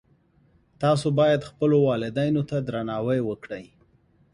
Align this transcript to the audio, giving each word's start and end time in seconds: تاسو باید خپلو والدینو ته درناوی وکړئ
تاسو 0.81 1.07
باید 1.19 1.47
خپلو 1.49 1.77
والدینو 1.87 2.41
ته 2.49 2.57
درناوی 2.67 3.19
وکړئ 3.23 3.65